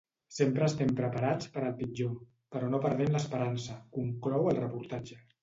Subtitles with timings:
[0.35, 2.15] Sempre estem preparats per al pitjor,
[2.57, 5.23] però no perdem l’esperança, conclou el reportatge.